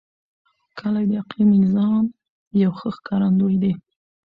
کلي 0.77 1.03
د 1.09 1.11
اقلیمي 1.21 1.57
نظام 1.65 2.03
یو 2.63 2.71
ښه 2.79 2.89
ښکارندوی 2.95 3.55
دی. 3.63 3.73